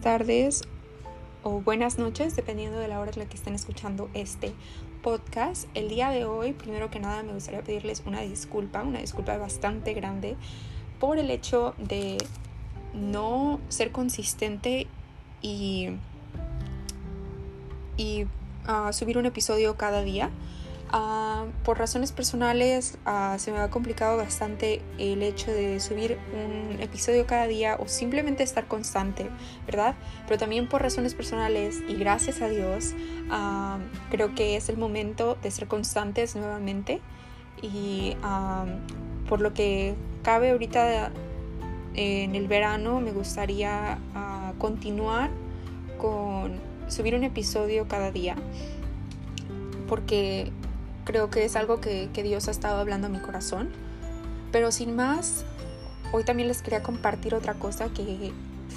[0.00, 0.62] tardes
[1.42, 4.52] o buenas noches, dependiendo de la hora en la que estén escuchando este
[5.02, 5.68] podcast.
[5.74, 9.94] El día de hoy, primero que nada, me gustaría pedirles una disculpa, una disculpa bastante
[9.94, 10.36] grande
[10.98, 12.18] por el hecho de
[12.94, 14.86] no ser consistente
[15.42, 15.90] y,
[17.96, 18.24] y
[18.68, 20.30] uh, subir un episodio cada día.
[20.92, 26.80] Uh, por razones personales uh, se me ha complicado bastante el hecho de subir un
[26.80, 29.30] episodio cada día o simplemente estar constante,
[29.66, 29.94] ¿verdad?
[30.26, 32.94] Pero también por razones personales y gracias a Dios
[33.30, 33.78] uh,
[34.10, 37.00] creo que es el momento de ser constantes nuevamente
[37.62, 38.16] y
[39.28, 41.12] por lo que cabe ahorita
[41.94, 43.98] en el verano me gustaría
[44.58, 45.30] continuar
[45.98, 48.34] con subir un episodio cada día
[49.90, 50.50] porque
[51.10, 53.68] creo que es algo que, Dios ha estado hablando a mi corazón.
[54.52, 55.44] Pero sin más,
[56.12, 58.32] hoy también les quería compartir otra cosa que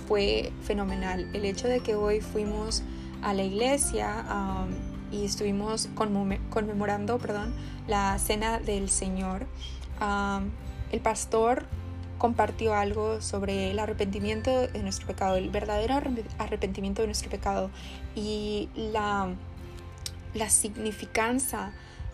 [0.08, 1.30] fue fenomenal.
[1.34, 2.82] El hecho de que hoy fuimos
[3.22, 4.26] a la iglesia
[5.12, 5.90] y estuvimos
[6.50, 7.54] conmemorando perdón,
[7.88, 9.46] la cena del Señor.
[10.92, 11.68] el pastor
[12.18, 16.02] compartió algo sobre el arrepentimiento de nuestro pecado, el verdadero
[16.40, 17.70] arrepentimiento de nuestro pecado
[18.16, 19.30] y la,
[20.34, 21.74] la significancia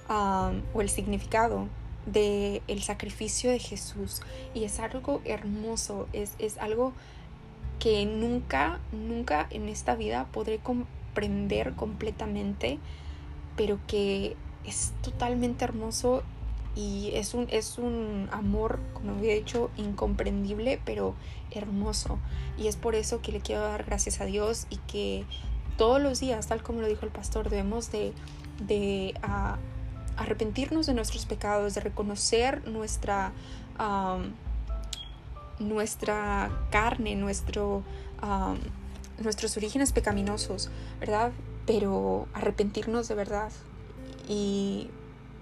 [0.09, 1.67] o el significado
[2.05, 4.21] del el sacrificio de Jesús.
[4.53, 6.93] Y es algo hermoso, es, es algo
[7.79, 12.79] que nunca, nunca en esta vida podré comprender completamente,
[13.55, 14.35] pero que
[14.65, 16.23] es totalmente hermoso
[16.75, 21.15] y es un, es un amor, como había dicho, incomprendible, pero
[21.51, 22.19] hermoso.
[22.57, 25.25] Y es por eso que le quiero dar gracias a Dios y que
[25.77, 28.13] todos los días, tal como lo dijo el pastor, debemos de,
[28.59, 29.13] de
[30.19, 33.31] arrepentirnos de nuestros pecados, de reconocer nuestra,
[35.59, 37.83] nuestra carne, nuestro,
[39.17, 41.31] nuestros orígenes pecaminosos, ¿verdad?
[41.65, 43.51] Pero arrepentirnos de verdad.
[44.27, 44.89] Y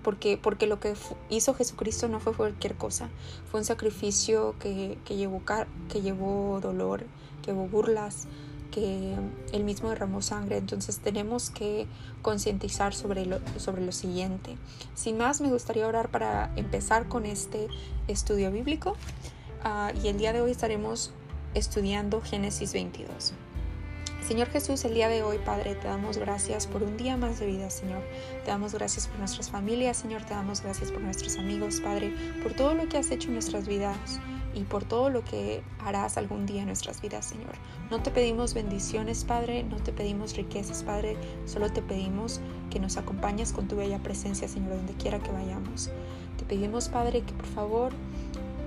[0.03, 0.93] porque, porque lo que
[1.29, 3.09] hizo Jesucristo no fue cualquier cosa,
[3.49, 5.41] fue un sacrificio que, que, llevó,
[5.89, 7.03] que llevó dolor,
[7.41, 8.27] que llevó burlas,
[8.71, 9.15] que
[9.53, 11.87] él mismo derramó sangre, entonces tenemos que
[12.21, 14.57] concientizar sobre lo, sobre lo siguiente.
[14.93, 17.67] Sin más, me gustaría orar para empezar con este
[18.07, 18.95] estudio bíblico
[19.63, 21.11] uh, y el día de hoy estaremos
[21.53, 23.33] estudiando Génesis 22.
[24.27, 27.45] Señor Jesús, el día de hoy, Padre, te damos gracias por un día más de
[27.45, 28.03] vida, Señor.
[28.43, 30.21] Te damos gracias por nuestras familias, Señor.
[30.23, 33.69] Te damos gracias por nuestros amigos, Padre, por todo lo que has hecho en nuestras
[33.69, 34.19] vidas
[34.53, 37.53] y por todo lo que harás algún día en nuestras vidas, Señor.
[37.89, 42.97] No te pedimos bendiciones, Padre, no te pedimos riquezas, Padre, solo te pedimos que nos
[42.97, 45.89] acompañes con tu bella presencia, Señor, donde quiera que vayamos.
[46.37, 47.93] Te pedimos, Padre, que por favor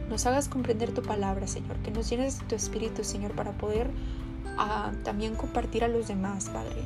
[0.09, 3.91] nos hagas comprender tu palabra, Señor, que nos llenes de tu espíritu, Señor, para poder
[5.05, 6.85] también compartir a los demás, Padre,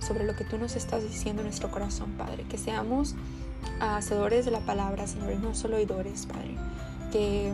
[0.00, 3.14] sobre lo que tú nos estás diciendo en nuestro corazón, Padre, que seamos
[3.80, 6.54] hacedores de la palabra, Señor, y no solo oidores, Padre,
[7.12, 7.52] que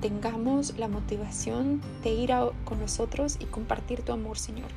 [0.00, 2.30] tengamos la motivación de ir
[2.64, 4.68] con nosotros y compartir tu amor, Señor,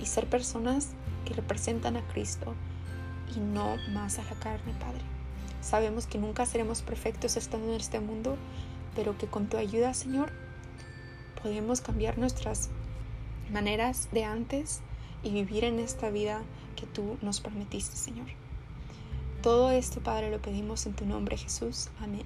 [0.00, 0.88] y ser personas
[1.24, 2.54] que representan a Cristo
[3.34, 5.02] y no más a la carne, Padre.
[5.60, 8.36] Sabemos que nunca seremos perfectos estando en este mundo,
[8.94, 10.30] pero que con tu ayuda, Señor,
[11.42, 12.70] podemos cambiar nuestras
[13.50, 14.80] maneras de antes
[15.22, 16.42] y vivir en esta vida
[16.76, 18.26] que tú nos prometiste, Señor.
[19.42, 21.88] Todo esto, Padre, lo pedimos en tu nombre, Jesús.
[22.00, 22.24] Amén.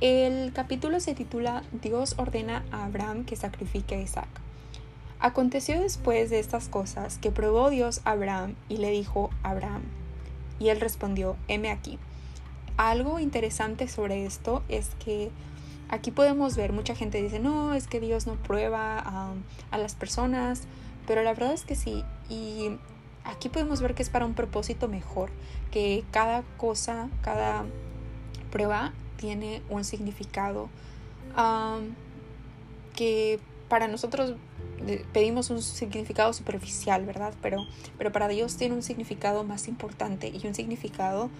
[0.00, 4.26] El capítulo se titula Dios ordena a Abraham que sacrifique a Isaac.
[5.20, 9.82] Aconteció después de estas cosas que probó Dios a Abraham y le dijo Abraham.
[10.58, 12.00] Y él respondió, heme aquí.
[12.76, 15.30] Algo interesante sobre esto es que
[15.92, 20.62] aquí podemos ver, mucha gente dice, no, es que Dios no prueba a, las personas,
[21.06, 22.02] pero la verdad es que sí.
[22.30, 22.70] Y
[23.24, 25.30] aquí podemos ver que es para un propósito mejor,
[25.70, 27.64] que cada cosa, cada
[28.50, 30.68] prueba tiene un significado
[32.96, 33.38] que
[33.68, 34.34] para nosotros
[35.12, 37.34] pedimos un significado superficial, ¿verdad?
[37.42, 37.66] Pero,
[37.98, 41.30] pero para Dios tiene un significado más importante y un significado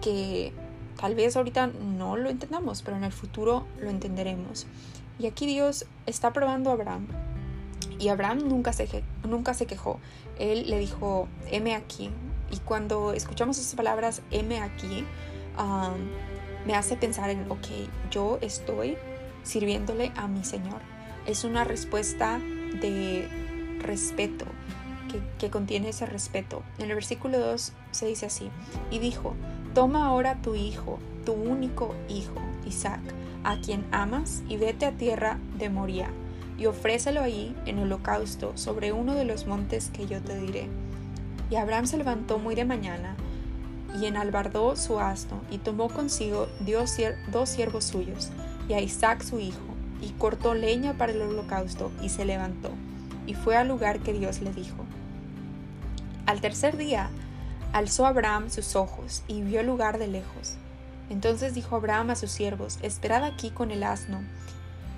[0.00, 0.52] que
[1.02, 4.68] tal vez ahorita no lo entendamos, pero en el futuro lo entenderemos.
[5.18, 7.08] Y aquí Dios está probando a Abraham.
[7.98, 8.86] Y Abraham nunca se,
[9.66, 9.98] quejó.
[10.38, 12.08] Él le dijo, heme aquí.
[12.52, 15.04] Y cuando escuchamos esas palabras, heme aquí,
[16.66, 17.66] me hace pensar en, ok,
[18.12, 18.96] yo estoy
[19.42, 20.82] sirviéndole a mi Señor.
[21.26, 22.38] Es una respuesta
[22.80, 23.28] de
[23.80, 24.44] respeto,
[25.40, 26.62] que, contiene ese respeto.
[26.78, 28.50] En el versículo 2 se dice así,
[28.92, 29.34] y dijo,
[29.74, 33.00] toma ahora tu hijo, tu único hijo, Isaac,
[33.44, 36.08] a quien amas, y vete a tierra de Moria,
[36.58, 40.68] y ofrécelo ahí en holocausto sobre uno de los montes que yo te diré.
[41.50, 43.16] Y Abraham se levantó muy de mañana
[44.00, 48.30] y enalbardó su asno y tomó consigo dos siervos suyos
[48.68, 49.58] y a Isaac su hijo
[50.00, 52.70] y cortó leña para el holocausto y se levantó
[53.26, 54.84] y fue al lugar que Dios le dijo.
[56.26, 57.10] Al tercer día
[57.72, 60.56] alzó Abraham sus ojos y vio el lugar de lejos.
[61.10, 64.22] Entonces dijo Abraham a sus siervos, esperad aquí con el asno,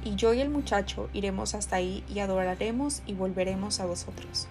[0.05, 4.49] y yo y el muchacho iremos hasta ahí y adoraremos y volveremos a vosotros.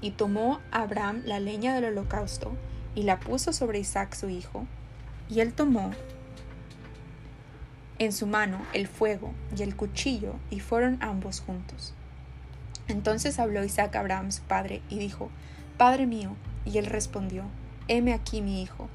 [0.00, 2.52] Y tomó Abraham la leña del holocausto
[2.94, 4.66] y la puso sobre Isaac su hijo,
[5.28, 5.92] y él tomó
[7.98, 11.94] en su mano el fuego y el cuchillo, y fueron ambos juntos.
[12.86, 15.30] Entonces habló Isaac a Abraham su padre, y dijo,
[15.76, 16.34] Padre mío,
[16.64, 17.44] y él respondió,
[17.88, 18.88] Heme aquí mi hijo.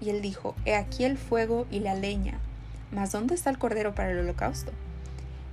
[0.00, 2.38] Y él dijo, He aquí el fuego y la leña,
[2.92, 4.72] mas ¿dónde está el cordero para el holocausto?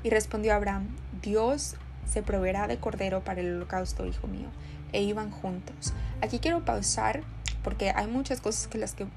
[0.04, 0.88] Y respondió Abraham,
[1.22, 1.76] Dios
[2.08, 4.48] se proveerá de cordero para el holocausto, hijo mío.
[4.94, 5.94] E iban juntos.
[6.22, 7.24] Aquí quiero pausar
[7.64, 9.08] porque hay muchas cosas que las que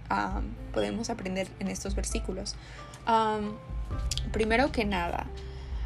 [0.73, 2.57] podemos aprender en estos versículos.
[4.33, 5.27] primero que nada,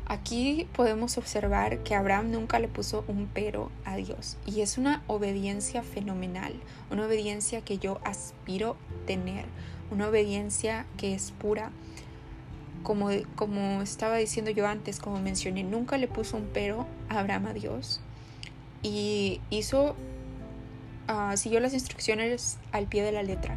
[0.06, 5.02] aquí podemos observar que Abraham nunca le puso un pero a Dios y es una
[5.06, 6.54] obediencia fenomenal,
[6.90, 8.76] una obediencia que yo aspiro
[9.06, 9.44] tener,
[9.90, 11.70] una obediencia que es pura
[12.82, 17.46] como, como estaba diciendo yo antes, como mencioné, nunca le puso un pero a Abraham
[17.46, 18.00] a Dios
[18.82, 19.94] y hizo,
[21.08, 23.56] uh, siguió las instrucciones al pie de la letra.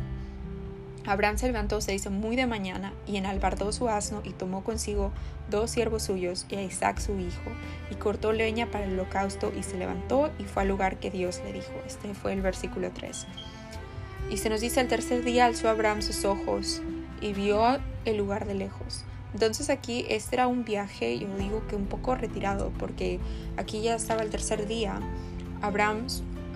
[1.05, 5.11] Abraham se levantó, se hizo muy de mañana y enalbardó su asno y tomó consigo
[5.49, 7.51] dos siervos suyos y a Isaac su hijo
[7.91, 11.41] y cortó leña para el holocausto y se levantó y fue al lugar que Dios
[11.45, 11.73] le dijo.
[11.85, 13.27] Este fue el versículo 3.
[14.31, 16.81] Y se nos dice el tercer día alzó Abraham sus ojos
[17.21, 19.05] y vio el lugar de lejos.
[19.33, 23.19] Entonces aquí este era un viaje, yo digo que un poco retirado, porque
[23.57, 24.99] aquí ya estaba el tercer día.
[25.61, 26.07] Abraham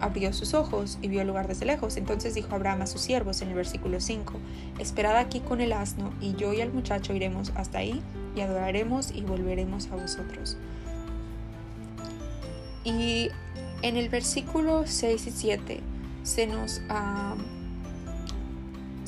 [0.02, 1.98] abrió sus ojos y vio el lugar desde lejos.
[1.98, 4.34] Entonces dijo Abraham a sus siervos en el versículo 5,
[4.80, 8.02] Esperad aquí con el asno, y yo y el muchacho iremos hasta ahí,
[8.36, 10.58] y adoraremos y volveremos a vosotros.
[12.84, 13.30] Y
[13.82, 15.80] en el versículo 6 y 7
[16.24, 16.82] se nos...
[16.90, 17.36] Ah,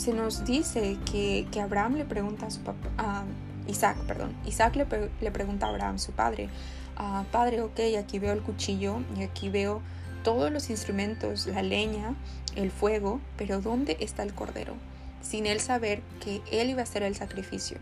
[0.02, 3.24] se nos dice que, Abraham le pregunta a su papá,
[3.68, 4.34] Isaac, perdón.
[4.48, 4.88] Isaac le,
[5.22, 6.50] le pregunta a Abraham, su padre,
[6.98, 9.82] ah, padre, ok, aquí veo el cuchillo y aquí veo
[10.24, 12.16] todos los instrumentos, la leña,
[12.56, 14.76] el fuego, pero ¿dónde está el cordero?
[15.22, 17.78] Sin él saber que él iba a hacer el sacrificio.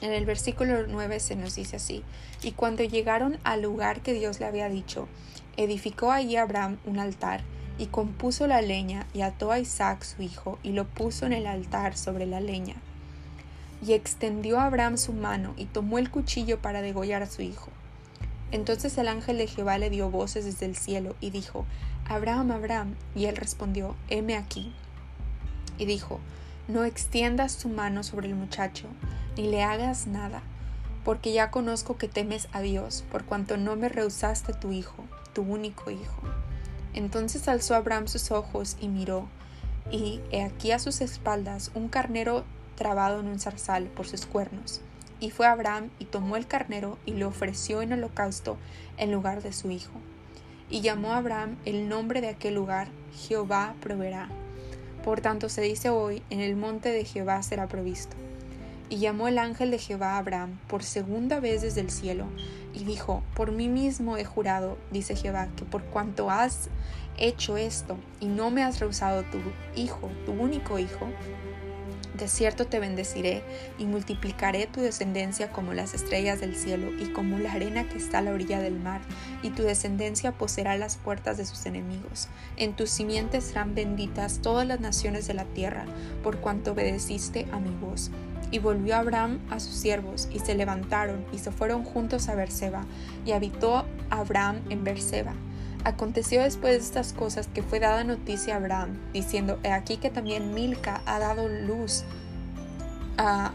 [0.00, 2.02] En el versículo 9 se nos dice así,
[2.42, 5.08] y cuando llegaron al lugar que Dios le había dicho,
[5.56, 7.42] edificó allí Abraham un altar,
[7.78, 11.46] y compuso la leña, y ató a Isaac su hijo, y lo puso en el
[11.46, 12.76] altar sobre la leña.
[13.86, 17.70] Y extendió Abraham su mano y tomó el cuchillo para degollar a su hijo.
[18.52, 21.66] Entonces el ángel de Jehová le dio voces desde el cielo y dijo,
[22.08, 22.94] Abraham, Abraham.
[23.14, 24.72] Y él respondió, heme aquí.
[25.78, 26.20] Y dijo,
[26.68, 28.86] no extiendas tu mano sobre el muchacho,
[29.36, 30.42] ni le hagas nada,
[31.04, 35.42] porque ya conozco que temes a Dios, por cuanto no me rehusaste tu hijo, tu
[35.42, 36.22] único hijo.
[36.92, 39.28] Entonces alzó Abraham sus ojos y miró,
[39.90, 42.44] y he aquí a sus espaldas un carnero
[42.76, 44.80] trabado en un zarzal por sus cuernos.
[45.20, 48.56] Y fue Abraham y tomó el carnero y le ofreció en holocausto
[48.96, 49.92] en lugar de su hijo.
[50.70, 54.28] Y llamó a Abraham el nombre de aquel lugar, Jehová proveerá.
[55.04, 58.16] Por tanto se dice hoy, en el monte de Jehová será provisto.
[58.88, 62.26] Y llamó el ángel de Jehová a Abraham por segunda vez desde el cielo,
[62.74, 66.68] y dijo, Por mí mismo he jurado, dice Jehová, que por cuanto has
[67.16, 69.38] hecho esto, y no me has rehusado tu
[69.74, 71.06] hijo, tu único hijo,
[72.20, 73.42] de cierto te bendeciré
[73.78, 78.18] y multiplicaré tu descendencia como las estrellas del cielo y como la arena que está
[78.18, 79.00] a la orilla del mar,
[79.42, 82.28] y tu descendencia poseerá las puertas de sus enemigos.
[82.56, 85.86] En tus simientes serán benditas todas las naciones de la tierra,
[86.22, 88.10] por cuanto obedeciste a mi voz.
[88.52, 92.84] Y volvió Abraham a sus siervos, y se levantaron, y se fueron juntos a Berseba,
[93.24, 95.34] y habitó Abraham en Berseba.
[95.84, 100.10] Aconteció después de estas cosas que fue dada noticia a Abraham, diciendo, he aquí que
[100.10, 102.04] también Milca ha dado luz
[103.16, 103.52] a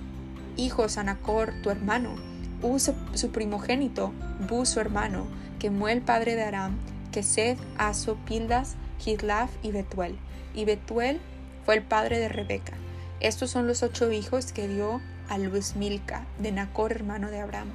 [0.57, 2.15] hijos a Nacor, tu hermano,
[2.61, 4.11] Uz su primogénito,
[4.47, 5.27] Bu su hermano,
[5.59, 6.77] que el padre de Aram,
[7.11, 10.17] que Sed, Aso, Pildas, Gidlaf y Betuel.
[10.55, 11.19] Y Betuel
[11.63, 12.73] fue el padre de Rebeca.
[13.19, 17.69] Estos son los ocho hijos que dio a luz Milca, de Nacor, hermano de Abraham.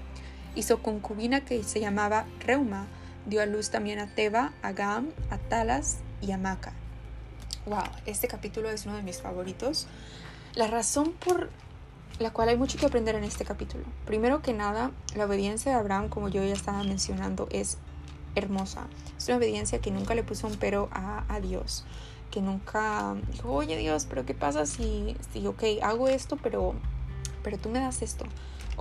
[0.57, 2.87] Y su concubina que se llamaba Reuma,
[3.27, 6.73] dio a luz también a Teba, a Gam, a Talas y a Maca.
[7.67, 9.87] Wow, este capítulo es uno de mis favoritos.
[10.55, 11.51] La razón por
[12.19, 13.85] la cual hay mucho que aprender en este capítulo.
[14.05, 17.79] Primero que nada, la obediencia de Abraham, como yo ya estaba mencionando, es
[18.35, 18.87] hermosa.
[19.17, 21.85] Es una obediencia que nunca le puso un pero a, Dios,
[22.31, 26.75] que nunca dijo, oye Dios, pero ¿qué pasa si, si, ok, hago esto, pero,
[27.43, 28.27] pero tú me das esto?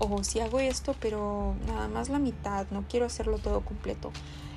[0.02, 4.12] O si hago esto, pero nada más la mitad, no quiero hacerlo todo completo.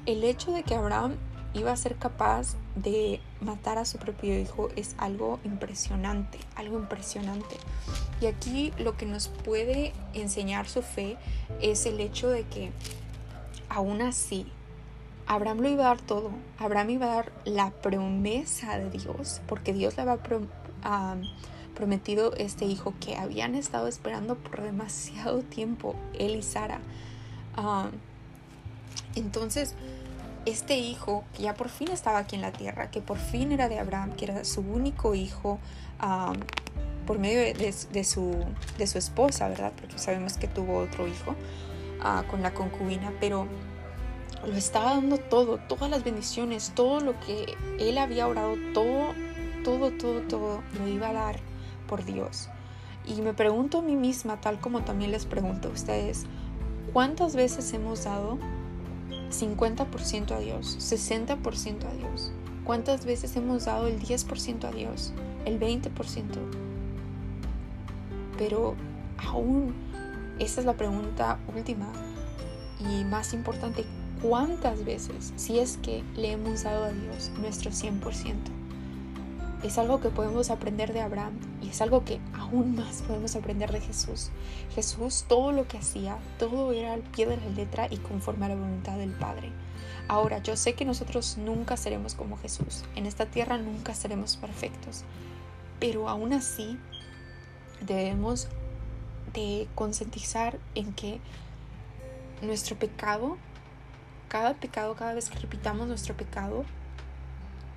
[0.07, 1.17] El hecho de que Abraham
[1.53, 7.57] iba a ser capaz de matar a su propio hijo es algo impresionante, algo impresionante.
[8.21, 11.17] Y aquí lo que nos puede enseñar su fe
[11.61, 12.71] es el hecho de que
[13.69, 14.47] aún así
[15.27, 16.31] Abraham lo iba a dar todo.
[16.59, 20.19] Abraham iba a dar la promesa de Dios, porque Dios le había
[21.75, 26.81] prometido este hijo que habían estado esperando por demasiado tiempo, él y Sara.
[29.15, 29.75] entonces,
[30.45, 33.69] este hijo, que ya por fin estaba aquí en la tierra, que por fin era
[33.69, 35.59] de Abraham, que era su único hijo,
[37.07, 38.45] por medio de, su,
[38.79, 39.73] de su esposa, ¿verdad?
[39.79, 41.35] Porque sabemos que tuvo otro hijo
[42.01, 43.47] ah, con la concubina, pero
[44.47, 49.15] lo estaba dando todo, todas las bendiciones, todo lo que él había orado, todo,
[49.65, 51.52] todo, todo, todo, lo iba a dar
[52.01, 52.49] Dios.
[53.07, 56.25] Y me pregunto a mí misma, tal como también les pregunto a ustedes,
[56.93, 58.39] ¿cuántas veces hemos dado
[59.31, 62.33] 50% a Dios, 60% a Dios?
[62.65, 65.13] ¿Cuántas veces hemos dado el 10% a Dios,
[65.45, 65.91] el 20%?
[68.39, 68.75] Pero
[69.19, 69.75] aún,
[70.39, 71.93] esa es la pregunta última
[72.81, 73.85] y más importante,
[74.23, 78.62] ¿cuántas veces, si es que le hemos dado a Dios nuestro 100%?
[79.63, 83.71] Es algo que podemos aprender de Abraham y es algo que aún más podemos aprender
[83.71, 84.31] de Jesús.
[84.75, 88.49] Jesús todo lo que hacía, todo era al pie de la letra y conforme a
[88.49, 89.53] la voluntad del Padre.
[90.09, 92.83] Ahora, yo sé que nosotros nunca seremos como Jesús.
[92.97, 95.05] En esta tierra nunca seremos perfectos.
[95.79, 96.77] Pero aún así
[97.81, 98.49] debemos
[99.33, 101.21] de concientizar en que
[102.43, 103.37] nuestro pecado,
[104.29, 106.65] cada pecado, cada vez que repitamos nuestro pecado,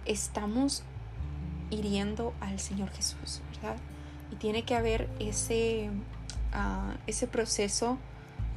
[0.06, 0.84] estamos
[1.69, 3.77] hiriendo al Señor Jesús, ¿verdad?
[4.31, 5.89] Y tiene que haber ese,
[6.53, 7.98] uh, ese proceso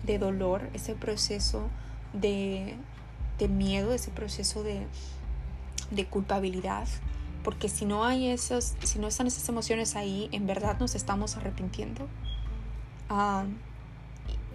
[0.05, 1.69] de dolor, ese proceso
[2.13, 2.75] de,
[3.39, 4.87] de miedo, ese proceso de,
[5.91, 6.87] de, culpabilidad.
[7.45, 11.37] Porque si no hay esos, si no están esas emociones ahí, en verdad nos estamos
[11.37, 12.09] arrepintiendo.
[13.11, 13.45] Uh,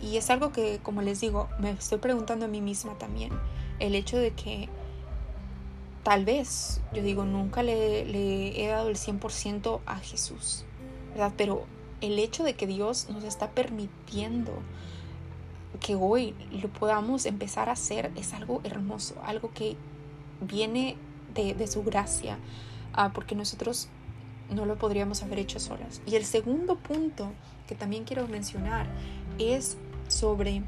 [0.02, 3.32] y es algo que, como les digo, me estoy preguntando a mí misma también.
[3.80, 4.70] El hecho de que
[6.04, 10.66] tal vez, yo digo, nunca le, he dado el 100% a Jesús,
[11.12, 11.34] ¿verdad?
[11.38, 11.66] Pero
[12.02, 14.52] el hecho de que Dios nos está permitiendo
[15.80, 19.78] que hoy lo podamos empezar a hacer es algo hermoso, algo que
[20.42, 20.98] viene
[21.34, 22.38] de, su gracia,
[22.94, 23.88] ah, porque nosotros
[24.50, 26.02] no lo podríamos haber hecho solas.
[26.06, 27.32] Y el segundo punto
[27.68, 28.88] que también quiero mencionar
[29.40, 29.78] es
[30.10, 30.64] sobre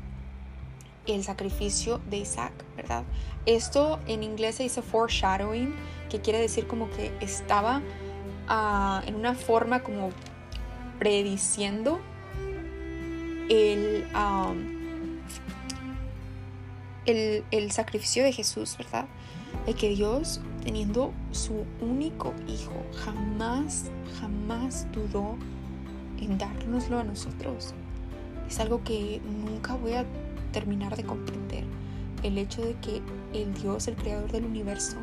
[1.08, 3.04] el sacrificio de Isaac, ¿verdad?
[3.46, 5.74] Esto en inglés se dice foreshadowing,
[6.10, 7.82] que quiere decir como que estaba
[8.48, 10.10] ah, en una forma como
[11.00, 12.00] prediciendo
[13.50, 14.06] el,
[17.06, 19.06] el, el sacrificio de Jesús, ¿verdad?
[19.66, 25.38] De que Dios, teniendo su único hijo, jamás, jamás dudó
[26.20, 27.74] en dárnoslo a nosotros.
[28.48, 30.06] Es algo que nunca voy a
[30.56, 31.66] terminar de comprender
[32.24, 33.02] el hecho de que
[33.34, 34.96] el Dios, el creador del universo,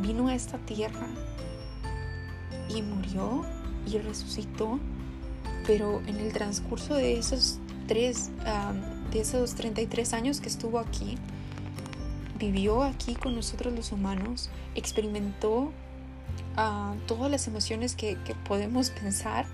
[0.00, 1.06] vino a esta tierra
[2.74, 3.44] y murió
[3.86, 4.80] y resucitó,
[5.66, 7.58] pero en el transcurso de esos
[7.88, 8.30] tres,
[9.12, 11.18] de esos 33 años que estuvo aquí,
[12.38, 15.72] vivió aquí con nosotros los humanos, experimentó
[16.56, 19.44] ah, todas las emociones que, que podemos pensar,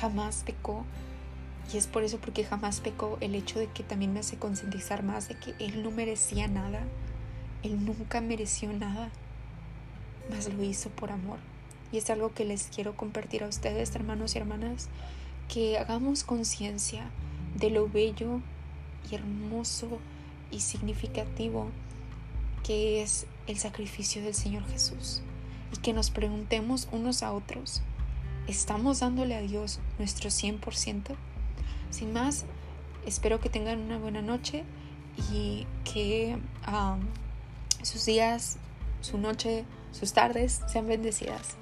[0.00, 0.84] jamás pecó,
[1.72, 5.02] y es por eso porque jamás pecó el hecho de que también me hace concientizar
[5.02, 6.82] más de que Él no merecía nada.
[7.62, 9.10] Él nunca mereció nada.
[10.30, 11.38] Mas lo hizo por amor.
[11.92, 14.88] Y es algo que les quiero compartir a ustedes, hermanos y hermanas,
[15.48, 17.10] que hagamos conciencia
[17.54, 18.40] de lo bello
[19.10, 19.98] y hermoso
[20.50, 21.68] y significativo
[22.62, 25.20] que es el sacrificio del Señor Jesús.
[25.74, 27.82] Y que nos preguntemos unos a otros,
[28.46, 31.16] ¿estamos dándole a Dios nuestro 100%?
[31.92, 32.46] Sin más,
[33.06, 34.64] espero que tengan una buena noche
[35.30, 36.38] y que
[37.82, 38.56] sus días,
[39.02, 41.56] su noche, sus tardes sean bendecidas.